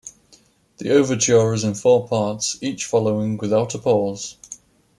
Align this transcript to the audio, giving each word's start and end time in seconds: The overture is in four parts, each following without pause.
The 0.79 0.89
overture 0.95 1.53
is 1.53 1.63
in 1.63 1.75
four 1.75 2.07
parts, 2.07 2.57
each 2.63 2.85
following 2.85 3.37
without 3.37 3.79
pause. 3.83 4.35